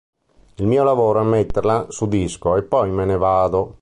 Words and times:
Il 0.55 0.65
mio 0.65 0.83
lavoro 0.83 1.21
è 1.21 1.23
metterla 1.23 1.85
su 1.91 2.07
disco, 2.07 2.55
e 2.57 2.63
poi 2.63 2.89
me 2.89 3.05
ne 3.05 3.17
vado. 3.17 3.69